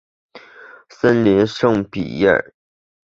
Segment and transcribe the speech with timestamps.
[0.89, 2.55] 森林圣皮耶尔。